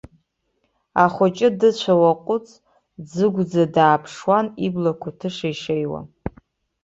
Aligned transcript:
Ахәыҷы 1.03 1.49
дыцәа 1.59 1.93
уаҟәыҵ, 2.01 2.47
дӡыӷәӡа 3.03 3.63
дааԥшуан, 3.75 4.47
иблақәа 4.65 5.09
ҭышеишеиуа. 5.19 6.01